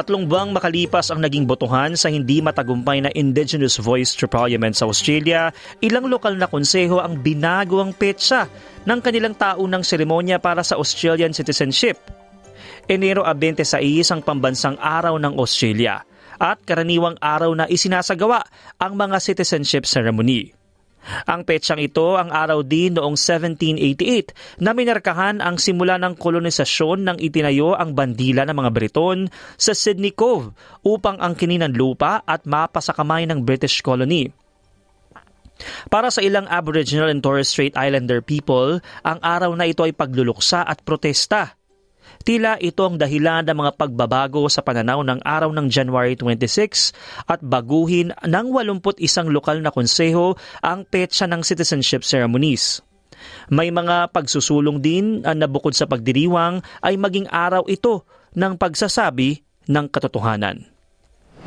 Tatlong 0.00 0.24
buwang 0.24 0.56
makalipas 0.56 1.12
ang 1.12 1.20
naging 1.20 1.44
botohan 1.44 1.92
sa 1.92 2.08
hindi 2.08 2.40
matagumpay 2.40 3.04
na 3.04 3.12
Indigenous 3.12 3.76
Voice 3.76 4.16
to 4.16 4.24
Parliament 4.24 4.72
sa 4.72 4.88
Australia, 4.88 5.52
ilang 5.84 6.08
lokal 6.08 6.40
na 6.40 6.48
konseho 6.48 7.04
ang 7.04 7.20
binago 7.20 7.84
ang 7.84 7.92
petsa 7.92 8.48
ng 8.88 8.96
kanilang 9.04 9.36
taunang 9.36 9.84
seremonya 9.84 10.40
para 10.40 10.64
sa 10.64 10.80
Australian 10.80 11.36
citizenship. 11.36 12.00
Enero 12.88 13.28
26 13.28 13.60
ang 14.08 14.24
pambansang 14.24 14.80
araw 14.80 15.20
ng 15.20 15.36
Australia 15.36 16.00
at 16.40 16.64
karaniwang 16.64 17.20
araw 17.20 17.52
na 17.52 17.68
isinasagawa 17.68 18.40
ang 18.80 18.96
mga 18.96 19.20
citizenship 19.20 19.84
ceremony. 19.84 20.59
Ang 21.26 21.48
petsang 21.48 21.80
ito 21.80 22.16
ang 22.16 22.28
araw 22.28 22.60
din 22.64 22.96
noong 22.96 23.16
1788 23.16 24.60
na 24.60 24.76
minarkahan 24.76 25.40
ang 25.40 25.56
simula 25.56 25.96
ng 25.96 26.16
kolonisasyon 26.16 27.08
ng 27.08 27.16
itinayo 27.20 27.72
ang 27.76 27.96
bandila 27.96 28.44
ng 28.44 28.56
mga 28.56 28.70
Briton 28.72 29.32
sa 29.56 29.72
Sydney 29.72 30.12
Cove 30.12 30.52
upang 30.84 31.20
angkinin 31.20 31.64
ang 31.64 31.74
lupa 31.74 32.20
at 32.24 32.44
mapa 32.44 32.84
sa 32.84 32.92
kamay 32.92 33.24
ng 33.24 33.44
British 33.44 33.80
colony. 33.80 34.28
Para 35.92 36.08
sa 36.08 36.24
ilang 36.24 36.48
Aboriginal 36.48 37.12
and 37.12 37.20
Torres 37.20 37.52
Strait 37.52 37.76
Islander 37.76 38.24
people, 38.24 38.80
ang 39.04 39.20
araw 39.20 39.52
na 39.52 39.68
ito 39.68 39.84
ay 39.84 39.92
pagluluksa 39.92 40.64
at 40.64 40.80
protesta 40.88 41.59
Tila 42.20 42.60
ito 42.60 42.84
ang 42.84 43.00
dahilan 43.00 43.48
ng 43.48 43.56
mga 43.64 43.72
pagbabago 43.80 44.44
sa 44.52 44.60
pananaw 44.60 45.00
ng 45.00 45.24
araw 45.24 45.56
ng 45.56 45.72
January 45.72 46.12
26 46.20 46.92
at 47.24 47.40
baguhin 47.40 48.12
ng 48.12 48.46
81 48.52 49.32
lokal 49.32 49.64
na 49.64 49.72
konseho 49.72 50.36
ang 50.60 50.84
petsa 50.84 51.24
ng 51.24 51.40
citizenship 51.40 52.04
ceremonies. 52.04 52.84
May 53.48 53.72
mga 53.72 54.12
pagsusulong 54.12 54.84
din 54.84 55.24
na 55.24 55.48
bukod 55.48 55.72
sa 55.72 55.88
pagdiriwang 55.88 56.60
ay 56.84 57.00
maging 57.00 57.24
araw 57.32 57.64
ito 57.64 58.04
ng 58.36 58.52
pagsasabi 58.60 59.40
ng 59.72 59.88
katotohanan. 59.88 60.68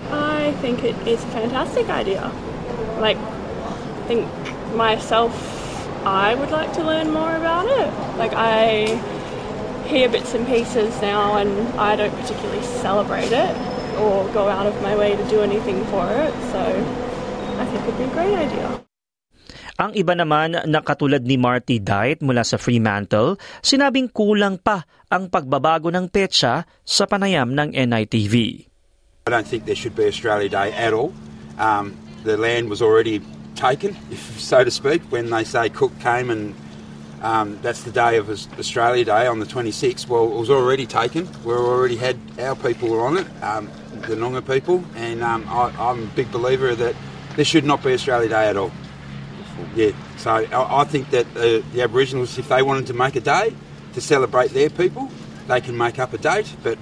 I 0.09 0.57
think 0.57 0.81
it 0.81 0.97
is 1.05 1.21
a 1.21 1.29
fantastic 1.37 1.85
idea. 1.93 2.33
Like, 2.97 3.21
I 3.21 4.03
think 4.09 4.25
myself, 4.73 5.31
I 6.01 6.33
would 6.33 6.49
like 6.49 6.73
to 6.75 6.83
learn 6.83 7.13
more 7.13 7.37
about 7.37 7.69
it. 7.69 7.93
Like, 8.17 8.33
I 8.33 8.89
hear 9.93 10.09
bits 10.09 10.33
and 10.33 10.49
pieces 10.49 10.89
now, 11.05 11.37
and 11.37 11.53
I 11.77 11.93
don't 11.93 12.13
particularly 12.17 12.65
celebrate 12.81 13.29
it 13.29 13.53
or 14.01 14.25
go 14.33 14.49
out 14.49 14.65
of 14.65 14.73
my 14.81 14.97
way 14.97 15.13
to 15.13 15.23
do 15.29 15.45
anything 15.45 15.85
for 15.93 16.09
it. 16.09 16.33
So 16.49 16.61
I 17.61 17.63
think 17.69 17.85
it'd 17.85 18.01
be 18.01 18.09
a 18.09 18.13
great 18.17 18.33
idea. 18.33 18.81
Ang 19.77 19.97
iba 19.97 20.13
naman 20.13 20.53
na 20.69 20.85
katulad 20.85 21.25
ni 21.25 21.33
Marty 21.37 21.81
Diet 21.81 22.21
mula 22.21 22.45
sa 22.45 22.61
Fremantle, 22.61 23.41
sinabing 23.61 24.09
kulang 24.09 24.61
pa 24.61 24.85
ang 25.09 25.33
pagbabago 25.33 25.89
ng 25.89 26.13
petsa 26.13 26.65
sa 26.65 27.03
panayam 27.09 27.53
ng 27.57 27.73
NITV. 27.73 28.35
I 29.25 29.29
don't 29.29 29.47
think 29.49 29.65
there 29.65 29.77
should 29.77 29.97
be 29.97 30.05
Australia 30.05 30.49
Day 30.49 30.69
at 30.77 30.93
all. 30.93 31.09
Um, 31.57 31.97
the 32.21 32.37
land 32.37 32.69
was 32.69 32.85
already 32.85 33.21
taken, 33.57 33.97
if 34.13 34.21
so 34.41 34.61
to 34.61 34.69
speak, 34.69 35.01
when 35.09 35.33
they 35.33 35.45
say 35.45 35.69
Cook 35.73 35.93
came 36.01 36.29
and 36.29 36.53
Um, 37.23 37.57
that's 37.61 37.83
the 37.83 37.91
day 37.91 38.17
of 38.17 38.29
Australia 38.29 39.05
Day 39.05 39.27
on 39.27 39.39
the 39.39 39.45
26th. 39.45 40.09
Well, 40.09 40.25
it 40.25 40.37
was 40.37 40.49
already 40.49 40.85
taken. 40.85 41.29
We 41.45 41.53
already 41.53 41.95
had 41.95 42.19
our 42.37 42.53
people 42.53 42.89
were 42.89 42.99
on 42.99 43.17
it, 43.17 43.27
um, 43.41 43.71
the 43.93 44.15
Noongar 44.15 44.45
people, 44.45 44.83
and 44.95 45.23
um, 45.23 45.47
I, 45.47 45.71
am 45.91 46.03
a 46.03 46.05
big 46.07 46.29
believer 46.33 46.75
that 46.75 46.93
there 47.37 47.45
should 47.45 47.63
not 47.63 47.81
be 47.81 47.93
Australia 47.93 48.27
Day 48.27 48.49
at 48.49 48.57
all. 48.57 48.73
Yeah, 49.73 49.91
so 50.17 50.31
I, 50.31 50.81
I 50.81 50.83
think 50.83 51.11
that 51.11 51.25
uh, 51.37 51.65
the 51.71 51.81
Aboriginals, 51.81 52.37
if 52.37 52.49
they 52.49 52.61
wanted 52.61 52.87
to 52.87 52.93
make 52.93 53.15
a 53.15 53.21
day 53.21 53.55
to 53.93 54.01
celebrate 54.01 54.51
their 54.51 54.69
people, 54.69 55.09
they 55.47 55.61
can 55.61 55.77
make 55.77 55.99
up 55.99 56.11
a 56.11 56.17
date, 56.17 56.53
but 56.61 56.77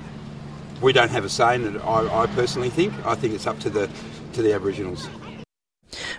we 0.81 0.91
don't 0.91 1.12
have 1.12 1.24
a 1.24 1.30
say 1.30 1.53
in 1.53 1.75
it. 1.75 1.80
I, 1.81 2.24
I 2.24 2.25
personally 2.25 2.72
think. 2.72 2.94
I 3.06 3.13
think 3.13 3.35
it's 3.35 3.46
up 3.46 3.59
to 3.59 3.69
the 3.69 3.91
to 4.34 4.41
the 4.41 4.53
Aboriginals. 4.53 5.07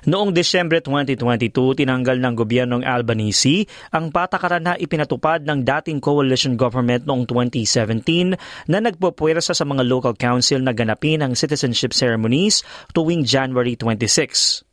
Noong 0.03 0.35
Desyembre 0.35 0.83
2022, 0.83 1.79
tinanggal 1.79 2.19
ng 2.19 2.35
gobyernong 2.35 2.83
Albanese 2.83 3.71
ang 3.95 4.11
patakaran 4.11 4.67
na 4.67 4.75
ipinatupad 4.75 5.47
ng 5.47 5.63
dating 5.63 6.03
coalition 6.03 6.59
government 6.59 7.07
noong 7.07 7.23
2017 7.31 8.35
na 8.67 8.83
nagpupwersa 8.83 9.55
sa 9.55 9.63
mga 9.63 9.87
local 9.87 10.19
council 10.19 10.59
na 10.59 10.75
ganapin 10.75 11.23
ang 11.23 11.39
citizenship 11.39 11.95
ceremonies 11.95 12.67
tuwing 12.91 13.23
January 13.23 13.79
26 13.79 14.67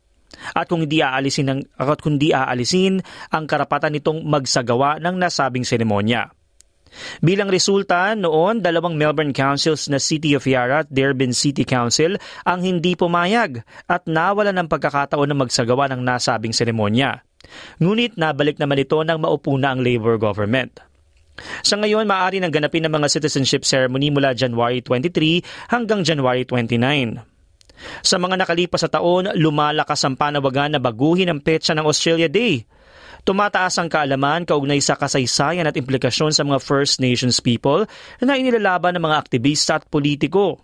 at 0.58 0.66
kung 0.66 0.82
hindi 0.82 0.98
aalisin 0.98 1.46
ng 1.46 1.60
at 1.78 2.02
kung 2.02 2.18
di 2.18 2.34
aalisin 2.34 2.98
ang 3.30 3.46
karapatan 3.46 3.94
nitong 3.94 4.26
magsagawa 4.26 4.98
ng 4.98 5.14
nasabing 5.14 5.62
seremonya. 5.62 6.39
Bilang 7.22 7.48
resulta, 7.48 8.12
noon 8.18 8.60
dalawang 8.60 8.98
Melbourne 8.98 9.34
councils 9.34 9.86
na 9.86 10.02
City 10.02 10.34
of 10.34 10.46
Yarra 10.46 10.82
at 10.86 10.90
Derbyn 10.90 11.30
City 11.30 11.62
Council 11.62 12.18
ang 12.42 12.60
hindi 12.60 12.98
pumayag 12.98 13.62
at 13.86 14.06
nawala 14.10 14.50
ng 14.50 14.66
pagkakataon 14.66 15.28
na 15.30 15.36
magsagawa 15.38 15.86
ng 15.90 16.02
nasabing 16.02 16.54
seremonya. 16.54 17.22
Ngunit 17.80 18.18
nabalik 18.20 18.60
naman 18.60 18.82
ito 18.82 18.98
nang 19.00 19.22
maupo 19.22 19.54
na 19.56 19.72
ang 19.72 19.80
Labour 19.80 20.20
government. 20.20 20.82
Sa 21.64 21.80
ngayon, 21.80 22.04
maaari 22.04 22.36
nang 22.36 22.52
ganapin 22.52 22.84
ang 22.84 23.00
mga 23.00 23.08
citizenship 23.08 23.64
ceremony 23.64 24.12
mula 24.12 24.36
January 24.36 24.84
23 24.84 25.72
hanggang 25.72 26.04
January 26.04 26.44
29. 26.44 27.16
Sa 28.04 28.20
mga 28.20 28.44
nakalipas 28.44 28.84
sa 28.84 28.92
taon, 28.92 29.32
lumalakas 29.40 30.04
ang 30.04 30.20
panawagan 30.20 30.76
na 30.76 30.80
baguhin 30.82 31.32
ang 31.32 31.40
petsa 31.40 31.72
ng 31.72 31.86
Australia 31.88 32.28
Day– 32.28 32.60
Tumataas 33.24 33.76
ang 33.76 33.88
kaalaman 33.92 34.48
kaugnay 34.48 34.80
sa 34.80 34.96
kasaysayan 34.96 35.68
at 35.68 35.76
implikasyon 35.76 36.32
sa 36.32 36.42
mga 36.44 36.58
First 36.60 36.98
Nations 36.98 37.38
people 37.40 37.84
na 38.24 38.36
inilalaban 38.40 38.96
ng 38.96 39.04
mga 39.04 39.18
aktivista 39.20 39.78
at 39.80 39.84
politiko. 39.88 40.60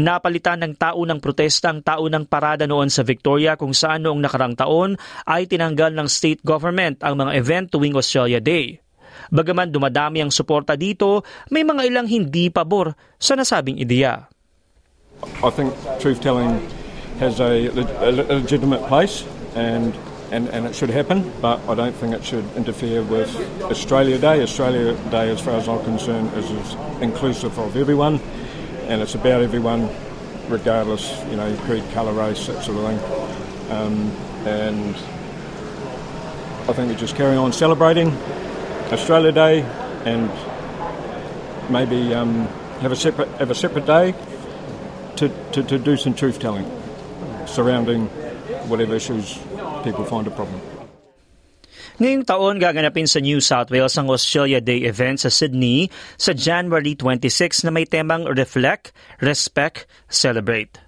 Napalitan 0.00 0.64
ng 0.64 0.74
tao 0.80 1.04
ng 1.04 1.20
protesta 1.20 1.68
ang 1.68 1.84
tao 1.84 2.08
ng 2.08 2.24
parada 2.24 2.64
noon 2.64 2.88
sa 2.88 3.04
Victoria 3.04 3.54
kung 3.54 3.76
saan 3.76 4.08
noong 4.08 4.20
nakarang 4.24 4.56
taon 4.56 4.96
ay 5.28 5.44
tinanggal 5.44 5.92
ng 5.92 6.08
state 6.08 6.40
government 6.40 7.04
ang 7.04 7.20
mga 7.20 7.32
event 7.36 7.66
tuwing 7.68 7.92
Australia 7.92 8.40
Day. 8.40 8.80
Bagaman 9.28 9.68
dumadami 9.68 10.24
ang 10.24 10.32
suporta 10.32 10.72
dito, 10.78 11.20
may 11.52 11.66
mga 11.66 11.84
ilang 11.84 12.08
hindi 12.08 12.48
pabor 12.48 12.96
sa 13.20 13.36
nasabing 13.36 13.76
ideya. 13.76 14.24
I 15.42 15.50
think 15.52 15.74
truth-telling 15.98 16.62
has 17.18 17.42
a, 17.42 17.68
a 18.00 18.10
legitimate 18.14 18.86
place 18.86 19.26
and 19.58 19.92
and, 20.30 20.48
and 20.48 20.66
it 20.66 20.74
should 20.74 20.90
happen, 20.90 21.32
but 21.40 21.60
I 21.68 21.74
don't 21.74 21.94
think 21.94 22.14
it 22.14 22.24
should 22.24 22.44
interfere 22.56 23.02
with 23.02 23.34
Australia 23.62 24.18
Day. 24.18 24.42
Australia 24.42 24.92
Day, 25.10 25.30
as 25.30 25.40
far 25.40 25.54
as 25.54 25.68
I'm 25.68 25.82
concerned, 25.84 26.32
is, 26.34 26.50
is 26.50 26.74
inclusive 27.00 27.58
of 27.58 27.76
everyone, 27.76 28.20
and 28.86 29.00
it's 29.00 29.14
about 29.14 29.42
everyone, 29.42 29.88
regardless, 30.48 31.18
you 31.30 31.36
know, 31.36 31.56
creed, 31.64 31.84
colour, 31.92 32.12
race, 32.12 32.46
that 32.46 32.62
sort 32.62 32.78
of 32.78 32.84
thing. 32.84 33.72
Um, 33.72 34.10
and 34.46 34.96
I 36.68 36.72
think 36.72 36.90
we 36.90 36.96
just 36.96 37.16
carry 37.16 37.36
on 37.36 37.52
celebrating 37.52 38.08
Australia 38.92 39.32
Day, 39.32 39.62
and 40.04 40.30
maybe 41.70 42.14
um, 42.14 42.46
have 42.80 42.92
a 42.92 42.96
separate 42.96 43.28
have 43.38 43.50
a 43.50 43.54
separate 43.54 43.86
day 43.86 44.14
to, 45.16 45.28
to, 45.52 45.62
to 45.62 45.78
do 45.78 45.96
some 45.96 46.14
truth 46.14 46.38
telling 46.38 46.70
surrounding 47.46 48.06
whatever 48.68 48.94
issues 48.94 49.38
people 49.84 50.04
find 50.04 50.26
a 50.26 50.34
problem. 50.34 50.60
Ngayong 51.98 52.22
taon, 52.22 52.62
gaganapin 52.62 53.10
sa 53.10 53.18
New 53.18 53.42
South 53.42 53.74
Wales 53.74 53.98
ang 53.98 54.06
Australia 54.06 54.62
Day 54.62 54.86
event 54.86 55.18
sa 55.18 55.30
Sydney 55.34 55.90
sa 56.14 56.30
January 56.30 56.94
26 56.94 57.66
na 57.66 57.74
may 57.74 57.90
temang 57.90 58.22
Reflect, 58.30 58.94
Respect, 59.18 59.90
Celebrate. 60.06 60.87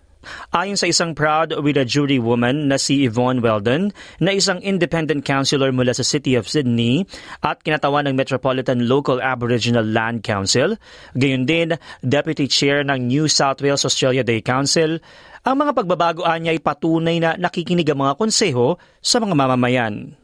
Ayon 0.53 0.77
sa 0.77 0.91
isang 0.91 1.17
proud 1.17 1.57
with 1.65 1.81
a 1.81 1.87
jury 1.87 2.21
woman 2.21 2.69
na 2.69 2.77
si 2.77 3.09
Yvonne 3.09 3.41
Weldon, 3.41 3.95
na 4.21 4.37
isang 4.37 4.61
independent 4.61 5.25
councillor 5.25 5.73
mula 5.73 5.97
sa 5.97 6.05
City 6.05 6.37
of 6.37 6.51
Sydney 6.51 7.09
at 7.41 7.65
kinatawan 7.65 8.05
ng 8.11 8.17
Metropolitan 8.19 8.85
Local 8.85 9.23
Aboriginal 9.23 9.87
Land 9.87 10.27
Council, 10.27 10.77
gayon 11.17 11.49
din 11.49 11.77
Deputy 12.05 12.45
Chair 12.51 12.85
ng 12.85 13.09
New 13.09 13.27
South 13.33 13.65
Wales 13.65 13.87
Australia 13.89 14.21
Day 14.21 14.45
Council, 14.45 15.01
ang 15.41 15.57
mga 15.57 15.73
pagbabago 15.73 16.21
niya 16.37 16.53
ay 16.53 16.61
patunay 16.61 17.17
na 17.17 17.33
nakikinig 17.41 17.89
ang 17.89 18.05
mga 18.05 18.21
konseho 18.21 18.77
sa 19.01 19.17
mga 19.25 19.33
mamamayan. 19.33 20.21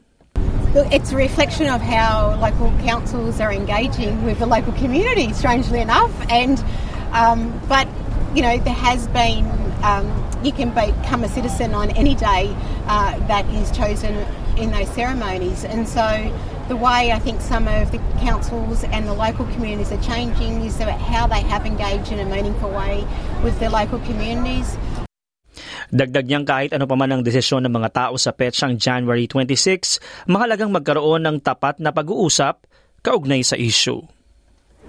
It's 0.93 1.08
a 1.08 1.16
reflection 1.16 1.72
of 1.72 1.81
how 1.81 2.37
local 2.37 2.69
councils 2.84 3.40
are 3.40 3.48
engaging 3.48 4.28
with 4.28 4.37
the 4.37 4.44
local 4.44 4.76
community, 4.76 5.32
strangely 5.32 5.81
enough. 5.81 6.12
And 6.28 6.60
um, 7.16 7.48
but 7.64 7.88
you 8.37 8.44
know 8.44 8.60
there 8.60 8.76
has 8.76 9.08
been 9.08 9.48
um, 9.82 10.06
you 10.43 10.52
can 10.52 10.70
become 10.70 11.25
a 11.25 11.28
citizen 11.28 11.75
on 11.75 11.90
any 11.96 12.14
day 12.14 12.55
uh, 12.87 13.19
that 13.26 13.44
is 13.50 13.70
chosen 13.73 14.14
in 14.56 14.70
those 14.70 14.88
ceremonies, 14.94 15.64
and 15.64 15.88
so 15.88 16.06
the 16.69 16.76
way 16.76 17.12
I 17.12 17.19
think 17.19 17.40
some 17.40 17.69
of 17.69 17.93
the 17.93 17.99
councils 18.19 18.82
and 18.84 19.06
the 19.06 19.14
local 19.14 19.46
communities 19.55 19.93
are 19.93 20.02
changing 20.02 20.62
is 20.67 20.78
how 20.78 21.26
they 21.26 21.43
have 21.46 21.67
engaged 21.67 22.11
in 22.11 22.19
a 22.19 22.26
meaningful 22.26 22.70
way 22.70 23.06
with 23.43 23.58
their 23.61 23.70
local 23.70 24.02
communities. 24.02 24.75
Dagdag 25.87 26.26
niyang 26.26 26.43
kahit 26.43 26.75
ano 26.75 26.84
pa 26.90 26.99
man 26.99 27.14
ang 27.14 27.22
desisyon 27.22 27.62
ng 27.62 27.70
mga 27.70 27.90
tao 27.94 28.14
sa 28.19 28.34
petsang 28.34 28.75
January 28.75 29.31
26, 29.31 30.02
mahalagang 30.26 30.75
magkaroon 30.75 31.22
ng 31.22 31.37
tapat 31.38 31.79
na 31.79 31.94
pag-uusap 31.94 32.67
kaugnay 33.06 33.46
sa 33.46 33.55
issue. 33.55 34.02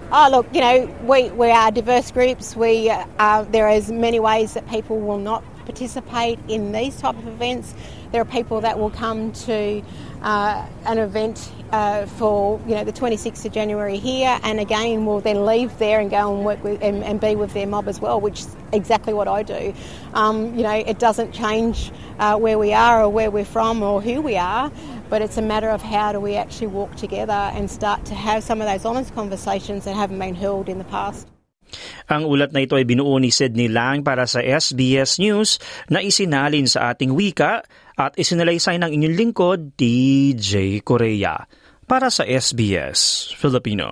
Oh, 0.09 0.30
look, 0.31 0.48
you 0.54 0.62
know, 0.62 0.86
we, 1.04 1.30
we 1.31 1.51
are 1.51 1.69
diverse 1.69 2.12
groups. 2.12 2.56
We 2.56 2.89
uh, 2.89 3.42
there 3.44 3.68
is 3.68 3.92
many 3.92 4.21
ways 4.21 4.54
that 4.54 4.65
people 4.69 4.98
will 5.01 5.18
not 5.18 5.44
participate 5.65 6.39
in 6.48 6.71
these 6.71 7.01
type 7.01 7.18
of 7.18 7.27
events. 7.27 7.74
There 8.13 8.21
are 8.21 8.25
people 8.25 8.62
that 8.62 8.80
will 8.80 8.89
come 8.89 9.33
to 9.33 9.83
uh, 10.21 10.65
an 10.86 10.98
event 10.98 11.51
uh, 11.72 12.06
for 12.06 12.60
you 12.68 12.75
know 12.75 12.84
the 12.84 12.94
26th 12.94 13.46
of 13.46 13.52
January 13.52 13.98
here, 13.98 14.40
and 14.44 14.60
again 14.60 15.06
will 15.06 15.19
then 15.19 15.46
leave 15.46 15.78
there 15.78 16.00
and 16.00 16.10
go 16.10 16.36
and 16.36 16.46
work 16.46 16.64
with 16.64 16.81
and, 16.81 17.04
and 17.04 17.19
be 17.19 17.36
with 17.36 17.54
their 17.54 17.68
mob 17.68 17.88
as 17.88 18.00
well, 18.00 18.19
which 18.19 18.42
is 18.42 18.56
exactly 18.72 19.14
what 19.14 19.28
I 19.28 19.44
do. 19.44 19.74
Um, 20.14 20.56
you 20.56 20.64
know, 20.64 20.72
it 20.72 21.00
doesn't 21.00 21.31
change 21.31 21.92
uh, 22.19 22.38
where 22.38 22.58
we 22.58 22.74
are 22.74 23.04
or 23.04 23.10
where 23.10 23.31
we're 23.31 23.46
from 23.46 23.84
or 23.84 24.02
who 24.02 24.22
we 24.22 24.38
are, 24.38 24.72
but 25.10 25.22
it's 25.22 25.38
a 25.38 25.42
matter 25.42 25.69
of 25.69 25.81
how 25.81 26.12
do 26.12 26.19
we 26.19 26.36
actually 26.36 26.68
walk 26.68 26.96
together 26.96 27.52
and 27.54 27.69
start 27.69 28.06
to 28.06 28.16
have 28.16 28.44
some 28.44 28.62
of 28.62 28.68
those 28.68 28.86
honest 28.86 29.14
conversations 29.16 29.86
that 29.86 29.96
haven't 29.96 30.19
been 30.19 30.36
held 30.36 30.69
in 30.69 30.78
the 30.78 30.86
past. 30.86 31.28
Ang 32.08 32.24
ulat 32.24 32.56
na 32.56 32.64
ito 32.64 32.80
ay 32.80 32.88
binuo 32.88 33.19
ni 33.19 33.28
Sydney 33.28 33.68
Lang 33.68 34.00
para 34.00 34.24
sa 34.24 34.40
SBS 34.40 35.19
News 35.19 35.60
na 35.92 36.00
isinalin 36.00 36.64
sa 36.64 36.96
ating 36.96 37.12
wika 37.12 37.68
at 37.97 38.13
isinalaysay 38.13 38.77
ng 38.77 38.94
inyong 38.94 39.15
lingkod, 39.17 39.59
DJ 39.73 40.85
Korea. 40.85 41.49
Para 41.89 42.13
sa 42.13 42.21
SBS 42.23 43.33
Filipino. 43.33 43.89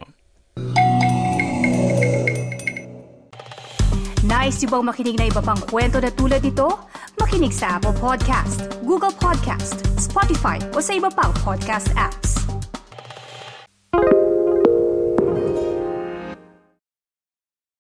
Nice 4.25 4.65
yung 4.65 4.71
bang 4.73 4.85
makinig 4.85 5.15
na 5.17 5.25
iba 5.29 5.41
pang 5.41 5.57
kwento 5.57 5.97
na 6.01 6.09
tulad 6.13 6.41
ito? 6.41 6.69
Makinig 7.17 7.53
sa 7.53 7.77
Apple 7.77 7.93
Podcast, 7.97 8.67
Google 8.81 9.13
Podcast, 9.17 9.81
Spotify 9.97 10.61
o 10.73 10.81
sa 10.81 10.93
iba 10.97 11.09
pang 11.13 11.33
podcast 11.41 11.89
apps. 11.93 12.44